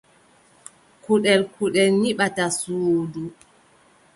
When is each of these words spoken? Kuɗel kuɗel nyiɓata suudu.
Kuɗel 1.03 1.41
kuɗel 1.53 1.89
nyiɓata 2.01 2.43
suudu. 2.59 3.23